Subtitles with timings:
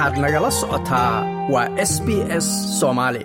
[0.00, 1.14] waxaad nagala socotaa
[1.52, 2.08] waa s b
[2.44, 2.46] s
[2.80, 3.22] soomaali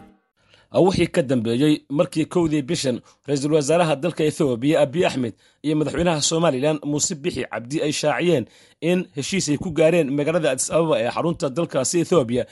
[0.85, 5.33] wixii ka dambeeyey markii kowdii bishan ra'iisul wasaaraha dalka ethoobiya abiy axmed
[5.63, 8.45] iyo madaxweynaha somalilan muuse bixi cabdi ay shaaciyeen
[8.81, 12.43] in heshiis ay ku gaareen magaalada adis ababa ee xarunta dalkaasi ethoobiya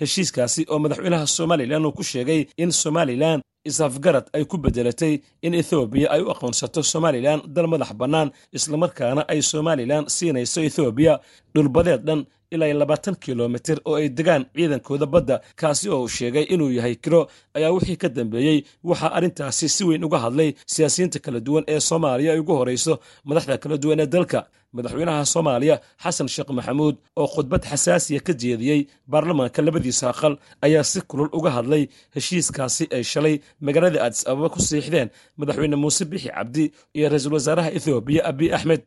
[0.00, 6.06] heshiiskaasi oo madaxweynaha somalilan uu ku sheegay in somalilan is-afgarad ay ku bedelatay in ethoobiya
[6.14, 11.20] ay u aqoonsato somalilan dal madax bannaan islamarkaana ay somalilan siinayso ethoobiya
[11.54, 12.20] dhulbadeed dhan
[12.54, 17.20] ilaa labaatan kilomitir oo ay degaan ciidankooda badda kaasi oo uu sheegay inuu yahay kiro
[17.54, 18.58] ayaa wixii ka dambeeyey.
[18.84, 22.94] Waxaa arrintaasi si weyn uga hadlay siyaasiyiinta kala duwan ee soomaaliya ay ugu horayso
[23.28, 24.40] madaxda kala duwan ee dalka
[24.76, 28.80] madaxweynaha soomaaliya xasan sheekh maxamuud oo khudbad xasaasiya ka jeediyey
[29.12, 30.34] baarlamaanka labadiisa aqal
[30.66, 31.84] ayaa si kulul uga hadlay
[32.16, 33.34] heshiiskaasi ay shalay
[33.66, 35.08] magaalada adis ababa ku siixdeen
[35.40, 36.64] madaxweyne muuse bixi cabdi
[36.96, 38.80] iyo ra'iisul wasaaraha ethoobiya abiy axmed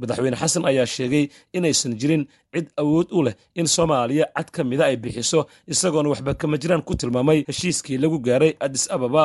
[0.00, 1.24] madaxweyne xasan ayaa sheegay
[1.56, 2.22] inaysan jirin
[2.54, 5.40] cid awood u leh in soomaaliya cad ka mida ay bixiso
[5.72, 9.24] isagoona waxba kama jiraan ku tilmaamay heshiiskii lagu gaaray adis ababa.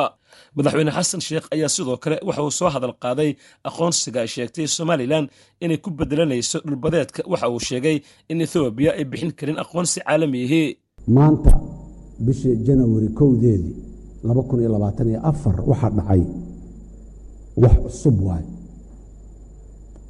[0.56, 3.30] Madaxweyne xasan sheekh ayaa sidoo kale waxa uu soo hadal qaaday
[3.68, 5.24] aqoonsiga ay sheegtay somalilan
[5.64, 7.20] inay ku bedelanayso dhulbadeedka.
[7.32, 7.96] Waxa uu sheegay
[8.30, 10.62] in ethoobiya ay bixin karin aqoonsi caalamiihi
[11.16, 11.52] maanta
[12.26, 13.74] bishii janawari kowdeedii
[15.70, 16.22] waxaa dhacay
[17.62, 18.44] wax cusub waay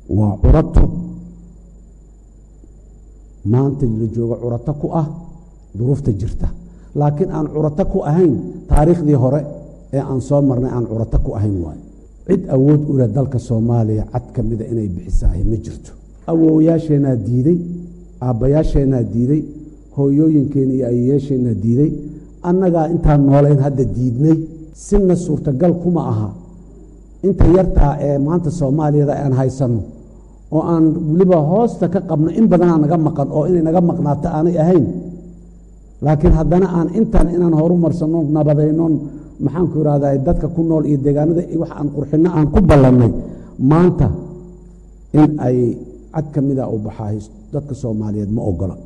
[0.08, 0.82] waa curato.
[3.44, 5.06] Maanta la joogo curato ku ah
[5.74, 6.48] duruufta jirta.
[6.94, 8.34] Laakiin aan curato ku ahayn
[8.68, 9.40] taariikhdii hore
[9.92, 11.78] ee aan soo marnay aan curato ku ahayn waay.
[12.26, 15.92] Cid awood u leh dalka soomaaliya cad ka mida inay bixisaahay ma jirto.
[16.30, 17.58] Awoowayaasheenaa diidey
[18.20, 19.42] aabbayaasheenaa diidey
[19.96, 21.90] hooyooyinkeena iyo ayeyaasheenaa diidey
[22.48, 24.36] annagaa intaan noolayn hadda diidnay
[24.74, 26.28] sina suurtagal kuma aha
[27.26, 29.80] inta yartaa ee maanta soomaaliyada aan haysanno
[30.56, 34.56] oo aan weliba hoosta ka qabno in badanaa naga maqan oo inay naga maqnaato aanay
[34.62, 34.86] ahayn.
[36.04, 38.94] Laakiin haddana aan intan inaan horumarsanno nabadaynon
[39.44, 43.12] maxaanku irahdaa dadka ku nool iyo deegaanada wax aan qurxinno aan ku ballannay
[43.70, 44.06] maanta
[45.20, 45.56] in ay
[46.14, 47.16] cad ka mida u baxaay
[47.54, 48.76] dadka soomaaliyeed ma ogola.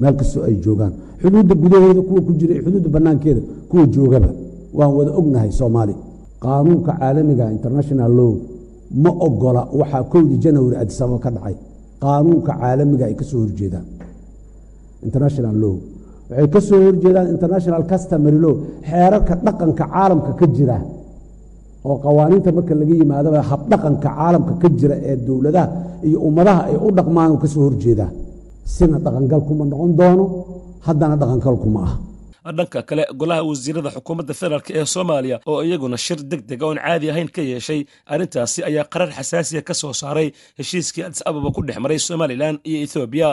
[0.00, 0.92] Meel kastoo ay joogaan.
[1.22, 3.40] Xuduudda gudaheeda kuwa ku jira xuduudda bannaankeeda
[3.70, 4.28] kuwa joogaba.
[4.78, 5.94] Waan wada ognahay soomaali
[6.44, 8.32] qaanuunka caalamiga international law
[9.04, 11.54] ma ogola waxaa kowdii janawari adisababa ka dhacay.
[12.02, 13.86] Qaanuunka caalamiga ay ka soo horjeedaan
[15.06, 15.74] international law.
[16.30, 18.54] Waxay ka soo horjeedaan international customary law.
[18.88, 20.78] Xeerarka dhaqanka caalamka ka jira
[21.88, 25.66] oo qawaaniinta marka laga yimaadaba habdhaqanka caalamka ka jira ee dowladaha
[26.08, 28.10] iyo ummadaha ay u dhaqmaan ka soo horjeedaa
[28.74, 30.24] sina dhaqangal kuma noqon doono
[30.86, 31.92] haddana dhaqangal kuma ah
[32.58, 37.06] dhanka kale golaha wasiirada xukuumadda federaalk ee soomaaliya oo iyaguna shir deg dega oon caadi
[37.12, 37.80] ahayn ka yeeshay
[38.12, 42.78] arrintaasi ayaa qarar xasaasiya ka soo saaray heshiiskii adis ababa ku dhex maray somalilan iyo
[42.86, 43.30] ethoobiya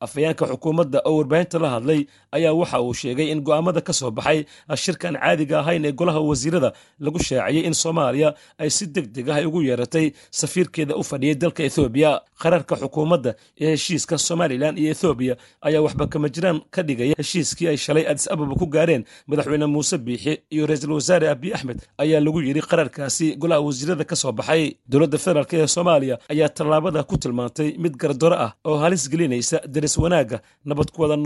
[0.00, 2.00] afhayeenka xukuumadda oo warbaahinta la hadlay
[2.32, 4.44] ayaa waxa uu sheegay in go'aamada ka soo baxay
[4.76, 9.40] shirkan caadiga ahayn ee golaha wasiirada lagu shaaciyey in soomaaliya ay si deg deg ah
[9.48, 10.06] ugu yeeratay
[10.40, 12.10] safiirkeeda u fadhiyey dalka ethoobiya
[12.42, 15.34] qararka xukuumadda ee heshiiska somalilan iyo ethoobiya
[15.68, 19.98] ayaa waxba kama jiraan ka dhigaya heshiiskii ay shalay adis ababa ku gaareen madaxweyne muuse
[20.06, 24.64] biixi iyo ra'iisul wasaare abiy axmed ayaa lagu yidhi qararkaasi golaha wasiirada ka soo baxay.
[24.90, 29.58] Dowladda federaalk ee soomaaliya ayaa tallaabada ku tilmaantay mid gardaro ah oo halis gelinaysa
[29.96, 30.38] wanaagga
[30.68, 31.16] nabad ku wada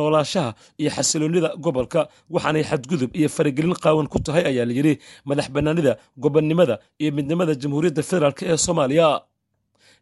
[0.79, 2.01] iyo xasiloonnida gobolka.
[2.31, 4.95] Waxaanay xadgudub iyo faragelin qaawan ku tahay ayaa la yidhi.
[5.29, 5.93] Madax bannaanida
[6.25, 9.09] gobonnimada iyo midnimada jamhuuriyadda federaalk ee soomaaliya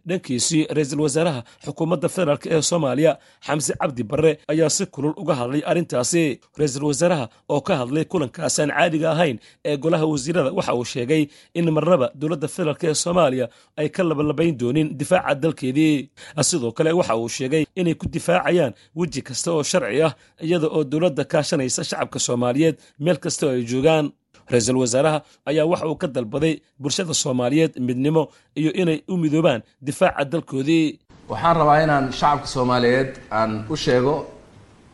[0.09, 5.62] dhankiisii ra'iisul wasaaraha xukuumadda federaalk ee soomaaliya xamse cabdi barre ayaa si kulul uga hadlay
[5.66, 6.41] arrintaasi.
[6.59, 11.71] Ra'iisul wasaaraha oo ka hadlay kulankaasaan caadiga ahayn ee golaha wasiirada waxa uu sheegay in
[11.71, 16.09] marnaba dowladda federaalk ee soomaaliya ay ka labalabayn doonin difaaca dalkeedii.
[16.43, 20.84] Sidoo kale waxa uu sheegay inay ku difaacayaan weji kasta oo sharci ah iyada oo
[20.84, 24.11] dowladda kaashanaysa shacabka soomaaliyeed meel kasta oo ay joogaan
[24.53, 25.19] ra'iisul wasaaraha
[25.50, 28.22] ayaa waxa uu ka dalbaday bulshada soomaaliyeed midnimo
[28.61, 30.87] iyo inay u midoobaan difaaca dalkoodii.
[31.31, 34.14] Waxaan rabaa inaan shacabka soomaaliyeed aan u sheego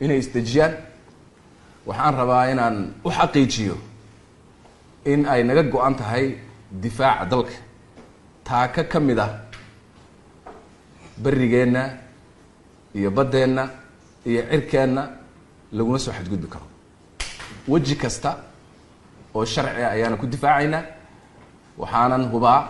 [0.00, 0.72] inay isdejiyaan.
[1.88, 3.76] Waxaan rabaa inaan u xaqiijiyo
[5.12, 6.24] in ay naga go-an tahay
[6.82, 7.54] difaaca dalka.
[8.48, 9.30] Taaka ka mid ah
[11.22, 11.82] berigeenna
[12.94, 13.64] iyo baddeenna
[14.26, 15.02] iyo cirkeenna
[15.72, 16.66] laguma soo xadgudbi karo.
[17.68, 18.30] Weji kasta
[19.36, 20.82] oo sharci ah ayaana ku difaacaynaa.
[21.80, 22.60] Waxaanan hubaa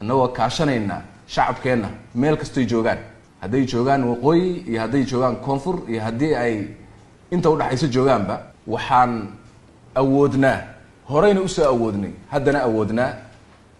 [0.00, 1.00] innagoo kaashanaynaa
[1.34, 2.98] shacabkeenna meel kastoy joogaan.
[3.42, 6.54] Hadday joogaan waqooyi iyo hadday joogaan koonfur iyo haddii ay
[7.34, 8.34] inta udhexayso joogaanba
[8.66, 9.12] waxaan
[10.00, 10.58] awoodnaa
[11.10, 13.10] horeyna u soo awoodnay haddana awoodnaa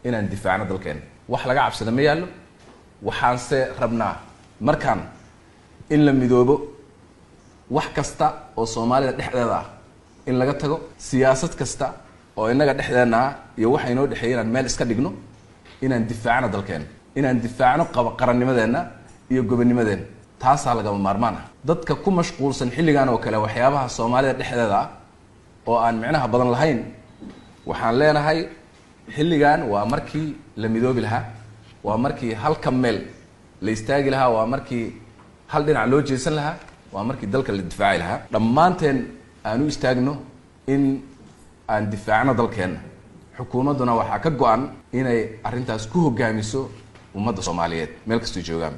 [0.05, 2.27] inaan difaacno dalkeenna wax laga cabsada ma yaallo.
[3.07, 4.15] Waxaanse rabnaa
[4.61, 5.01] markaan
[5.91, 6.55] in la midoobo
[7.71, 9.67] wax kasta oo soomaalida dhexdeeda ah
[10.29, 10.77] in laga tago
[11.09, 11.87] siyaasad kasta
[12.39, 15.11] oo innaga dhexdeenna ah iyo waxa inoo dhexeeya inaan meel iska dhigno
[15.85, 16.87] inaan difaacno dalkeenna
[17.19, 17.85] inaan difaacno
[18.21, 18.81] qarannimadeenna
[19.33, 20.07] iyo gobonnimadeenna
[20.43, 21.45] taasaa lagama maarmaan ah.
[21.69, 24.89] Dadka ku mashquulsan xilligan oo kale waxyaabaha soomaalida dhexdeeda ah
[25.69, 26.79] oo aan micnaha badan lahayn
[27.69, 28.39] waxaan leenahay
[29.17, 30.29] xilligan waa markii
[30.63, 31.25] la midoobi lahaa
[31.87, 32.99] waa markii halka meel
[33.65, 34.85] la istaagi lahaa waa markii
[35.53, 36.57] hal dhinac loo jeesan lahaa
[36.95, 38.19] waa markii dalka la difaaci lahaa.
[38.35, 38.99] Dhammaanteen
[39.49, 40.13] aan u istaagno
[40.75, 40.83] in
[41.73, 42.81] aan difaacno dalkeenna.
[43.37, 44.63] Xukuumadduna waxaa ka go-an
[44.99, 46.61] inay arrintaas ku hogaamiso
[47.17, 47.91] ummadda soomaaliyeed.
[48.07, 48.75] Meel kastoo joogaan.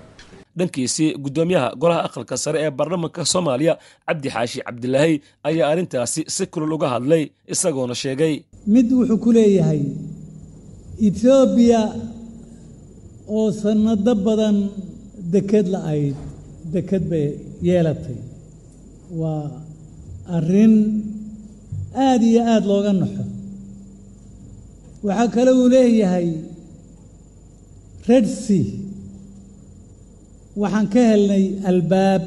[0.59, 3.75] Dhankiisii guddoomiyaha golaha aqalka sare ee baarlamaanka soomaaliya
[4.09, 5.15] cabdi xaashi cabdilaahi
[5.49, 7.23] ayaa arrintaasi si kulul uga hadlay
[7.55, 8.35] isagoona sheegay.
[8.75, 9.81] Mid wuxuu ku leeyahay
[11.09, 11.81] etoobiya
[13.37, 14.57] oo sannado badan
[15.33, 16.17] deked la-ayd
[16.75, 17.27] deked bay
[17.69, 18.19] yeelatay.
[19.21, 19.45] Waa
[20.37, 20.75] arrin
[22.07, 23.25] aada iyo aada looga naxo.
[25.07, 26.29] Waxaa kale uu leeyahay
[28.09, 28.67] red sea.
[30.61, 32.23] Waxaan ka helnay albaab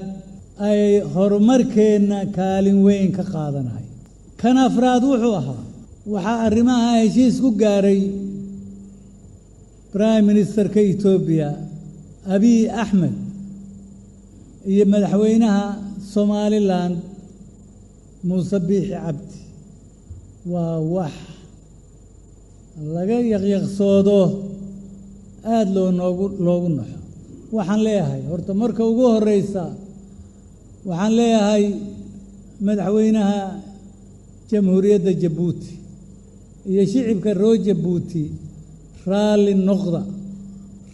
[0.67, 0.81] ay
[1.13, 3.85] horumarkeenna kaalin weyn ka qaadanahay.
[4.41, 5.63] Kan afraad wuxuu ahaa
[6.13, 8.01] waxaa arrimaha heshiis ku gaaray
[9.93, 11.49] brime ministerka etoobiya
[12.35, 13.15] abiy axmed
[14.71, 15.63] iyo madaxweynaha
[16.13, 16.91] somalilan
[18.27, 19.37] muuse biixi cabdi.
[20.51, 21.15] Waa wax
[22.95, 24.19] laga yaqyaqsoodo
[25.53, 26.97] aada loo noogu loogu naxo.
[27.55, 29.63] Waxaan leeyahay horta marka ugu horeysa
[30.89, 31.63] waxaan leeyahay
[32.65, 33.39] madaxweynaha
[34.49, 35.71] jamhuuriyadda jabuuti
[36.71, 38.23] iyo shicibka roo jabuuti
[39.09, 40.01] raalli noqda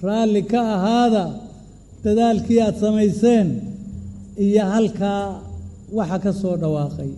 [0.06, 1.24] raalli ka ahaada
[2.04, 3.48] dadaalkii aada samayseen
[4.45, 5.24] iyo halkaa
[5.97, 7.12] waxa ka soo dhawaaqay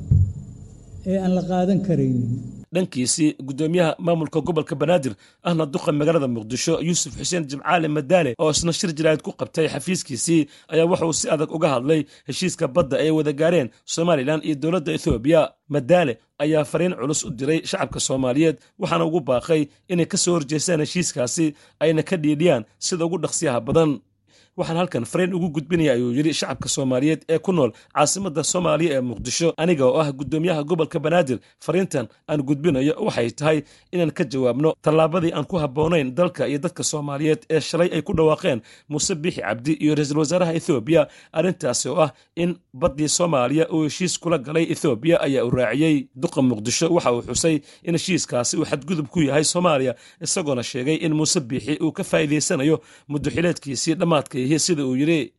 [1.12, 2.29] ee aan la qaadan karaynin.
[2.75, 5.13] Dhankiisii guddoomiyaha maamulka gobolka banaadir
[5.47, 10.41] ahna duqa magaalada muqdisho yuusuf xuseen jimcaale madaale oo isna shir jiraayad ku qabtay xafiiskiisii
[10.74, 15.41] ayaa wuxuu si adag uga hadlay heshiiska badda ay wada gaareen somalilan iyo dowladda ethoobiya
[15.74, 16.13] madaale
[16.44, 21.45] ayaa fariin culus u diray shacabka soomaaliyeed waxaana ugu baaqay inay ka soo horjeestaan heshiiskaasi
[21.83, 23.91] ayna ka dhiidhiyaan sida ugu dhaqsiyaha badan
[24.57, 29.01] waxaan halkan fariin ugu gudbinaya ayuu yidhi shacabka soomaaliyeed ee ku nool caasimadda soomaaliya ee
[29.01, 31.38] muqdisho aniga oo ah guddoomiyaha gobolka banaadir.
[31.65, 33.62] Fariintan aan gudbinayo waxay tahay
[33.94, 38.13] inaan ka jawaabno tallaabadii aan ku habboonayn dalka iyo dadka soomaaliyeed ee shalay ay ku
[38.13, 43.83] dhawaaqeen muuse biixi cabdi iyo ra'iisul wasaaraha ethoobiya arrintaasi oo ah in baddii soomaaliya uu
[43.83, 46.07] heshiis kula galay ethoobiya ayaa u raaciyey.
[46.15, 51.13] Duqa muqdisho waxa uu xusay in heshiiskaasi uu xadgudub ku yahay soomaaliya isagoona sheegay in
[51.13, 53.95] muuse biixi uu ka faa'iidaysanayo muddoxileedkiisii
[54.47, 55.33] dhammaadka sida uu yidhi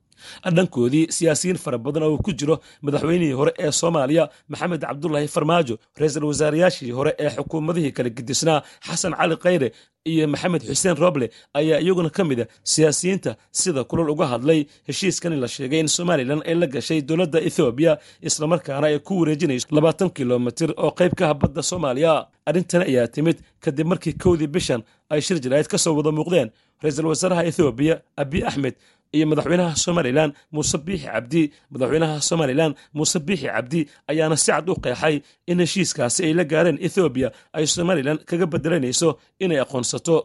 [0.56, 5.78] dhankoodii siyaasiyiin fara badan oo uu ku jiro madaxweynihii hore ee soomaaliya maxamed cabdulaahi farmaajo
[6.00, 9.72] ra'iisul wasaarayaashii hore ee xukuumadihii kala gedisnaa xasan cali khayre
[10.04, 15.36] iyo maxamed xuseen roble ayaa iyaguna ka mid a siyaasiyiinta sida kulal uga hadlay heshiiskani
[15.36, 20.70] la sheegay in somalilan ay la gashay dowladda ethoobiya islamarkaana ay ku wareejinayso labaatan kilomitir
[20.76, 22.26] oo qayb ka ah badda soomaaliya.
[22.48, 26.48] Arrintan ayaa timid kadib markii kowdii bishan ay shir jaraa'id ka soo wada muuqdeen.
[26.82, 28.74] Ra'iisul wasaaraha ethoobiya abiy axmed
[29.16, 31.42] iyo madaxweynaha somalilan muuse biixi cabdi.
[31.72, 33.80] Madaxweynaha somalilan muuse biixi cabdi
[34.10, 35.16] ayaana si cad u qeexay
[35.50, 39.08] in heshiiskaasi ay la gaareen ethoobiya ay somalilan kaga bedelanayso
[39.44, 40.16] inay aqoonsato.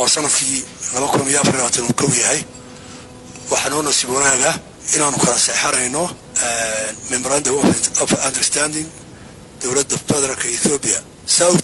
[0.00, 0.60] Oo sannadkii
[1.00, 2.40] uu kow yahay
[3.50, 4.50] waxaa noo nasiib wanaaga
[4.94, 6.02] inaanu kala seexanayno
[7.10, 7.56] memorandum
[8.02, 8.86] of understanding
[9.62, 10.98] dowladda federaalka ethoobiya
[11.34, 11.58] saa og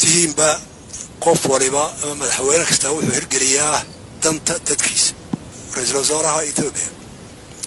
[1.24, 3.78] qof waliba ama madaxweyne kastaa wuxuu hirgeliyaa
[4.22, 5.14] danta dadkiisa
[5.74, 6.90] ra'iisul wasaaraha ethoobiya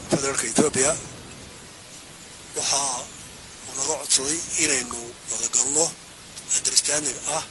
[0.09, 0.91] federaalka ethoobiya
[2.57, 3.00] waxaa
[3.67, 5.00] uu naga codsaday inaynu
[5.31, 5.85] wadagalno
[6.57, 7.43] understanding ah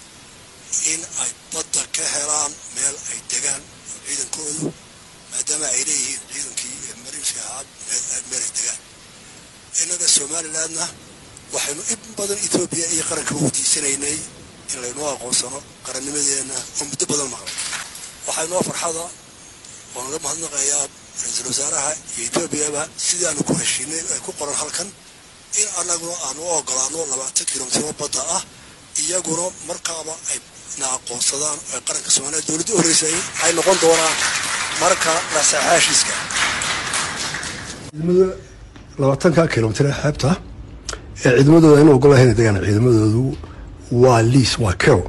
[0.92, 4.66] in ay badda ka helaan meel ay degaan oo ciidankoodu
[5.32, 7.62] maadaama ay leeyihiin ciidankii mariinska ahaa
[8.30, 8.80] meel ay degaan.
[9.82, 10.84] Innaga somalilandna
[11.54, 14.16] waxaynu in badan ethoobiya iyo qaranka ugu diisanaynay
[14.72, 17.54] in laynoo aqoonsano qarannimadeenna oo muddo badan maqlay.
[18.26, 19.04] Waxaynoo farxada
[19.94, 20.84] waan uga mahadnaqayaa
[21.22, 24.88] ra'iisul wasaaraha iyo etoobiyaba sidii aanu ku heshiinay ay ku qoran halkan
[25.60, 28.42] in annaguna aanu u ogolaano labaatan kilomitiro badda ah
[29.02, 30.38] iyaguna markaaba ay
[30.80, 34.14] na aqoonsadaan ay qaranka soomaaliya dowladda u horreysay ay noqon doonaan
[34.82, 36.14] marka lasaxa heshiiska
[37.92, 38.26] ciidamada
[39.00, 40.30] labaatanka kilomitir ee xeebta
[41.24, 43.22] ee ciidamadooda inu ogolahay inay degaan ciidamadoodu
[44.02, 45.02] waa liis waa kero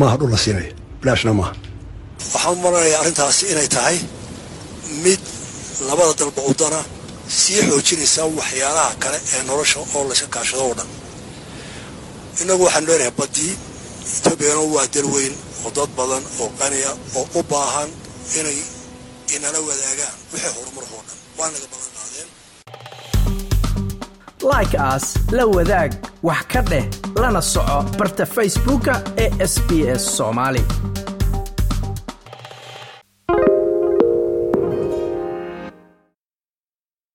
[0.00, 1.52] maaha dhul la siinaya bilaashna maaha.
[2.34, 3.96] Waxaan u malanayaa arrintaasi inay tahay
[5.04, 5.20] mid
[5.88, 6.80] labada dalba udana
[7.38, 10.88] sii xoojinaysaa waxyaalaha kale ee nolosha oo layska kaashado oo dhan.
[12.40, 13.52] Innagu waxaanu leenahay baddii
[14.16, 15.34] etoobiyana waa dal weyn
[15.64, 17.90] oo dad badan oo qaniya oo u baahan
[18.38, 18.58] inay
[19.36, 21.18] inala wadaagaan wixii horumar oo dhan.
[21.38, 22.28] Waa naga balan qaadeen.
[24.52, 25.04] Like aas
[25.36, 25.90] la wadaag
[26.28, 26.84] wax ka dheh
[27.22, 28.94] lana soco barta facebooka
[29.24, 29.70] ee sb
[30.00, 30.62] s soomaali